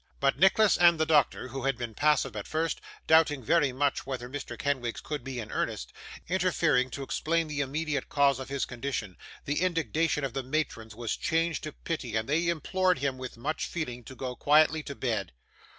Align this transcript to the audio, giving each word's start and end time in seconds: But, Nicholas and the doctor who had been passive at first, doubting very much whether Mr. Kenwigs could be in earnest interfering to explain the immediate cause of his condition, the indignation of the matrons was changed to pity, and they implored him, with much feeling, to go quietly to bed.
But, 0.19 0.39
Nicholas 0.39 0.77
and 0.77 0.99
the 0.99 1.05
doctor 1.05 1.49
who 1.49 1.65
had 1.65 1.77
been 1.77 1.93
passive 1.93 2.35
at 2.35 2.47
first, 2.47 2.81
doubting 3.05 3.43
very 3.43 3.71
much 3.71 4.03
whether 4.03 4.27
Mr. 4.27 4.57
Kenwigs 4.57 4.99
could 4.99 5.23
be 5.23 5.39
in 5.39 5.51
earnest 5.51 5.93
interfering 6.27 6.89
to 6.89 7.03
explain 7.03 7.47
the 7.47 7.61
immediate 7.61 8.09
cause 8.09 8.39
of 8.39 8.49
his 8.49 8.65
condition, 8.65 9.15
the 9.45 9.61
indignation 9.61 10.23
of 10.23 10.33
the 10.33 10.41
matrons 10.41 10.95
was 10.95 11.15
changed 11.15 11.61
to 11.65 11.71
pity, 11.71 12.15
and 12.15 12.27
they 12.27 12.47
implored 12.47 12.97
him, 12.97 13.19
with 13.19 13.37
much 13.37 13.67
feeling, 13.67 14.03
to 14.05 14.15
go 14.15 14.35
quietly 14.35 14.81
to 14.81 14.95
bed. 14.95 15.33